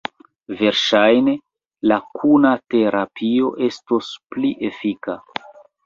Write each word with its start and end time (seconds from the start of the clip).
Verŝajne, 0.61 1.35
la 1.93 1.99
kuna 2.21 2.55
terapio 2.75 3.55
estos 3.71 4.13
pli 4.35 4.55
efika. 4.73 5.23